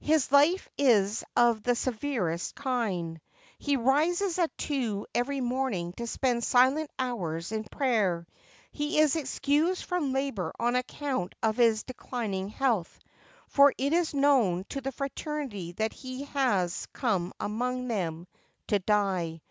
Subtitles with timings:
[0.00, 3.20] His life is ot the severest kind.
[3.58, 8.26] He rises at two every morning to spend silent hours in prayer—
[8.80, 12.98] he is excused from labour on account of his declining health,
[13.48, 18.26] for it is known to the fraternity that he has come among them
[18.68, 19.42] to die.